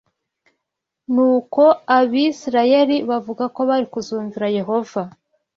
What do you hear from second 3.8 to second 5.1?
kuzumvira Yehova